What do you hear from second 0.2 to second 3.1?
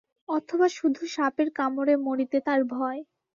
অথবা শুধু সাপের কামড়ে মরিতে তাঁর ভয়!